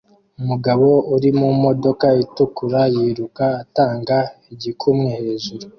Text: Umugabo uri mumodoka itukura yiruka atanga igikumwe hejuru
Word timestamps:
Umugabo 0.41 0.87
uri 1.15 1.29
mumodoka 1.39 2.07
itukura 2.23 2.81
yiruka 2.93 3.45
atanga 3.63 4.17
igikumwe 4.53 5.09
hejuru 5.21 5.65